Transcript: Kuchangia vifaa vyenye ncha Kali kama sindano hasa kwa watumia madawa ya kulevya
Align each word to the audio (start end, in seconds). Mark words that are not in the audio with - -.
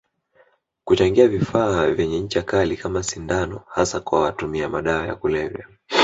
Kuchangia 0.83 1.27
vifaa 1.27 1.91
vyenye 1.91 2.19
ncha 2.19 2.41
Kali 2.41 2.77
kama 2.77 3.03
sindano 3.03 3.61
hasa 3.69 3.99
kwa 3.99 4.21
watumia 4.21 4.69
madawa 4.69 5.07
ya 5.07 5.15
kulevya 5.15 5.67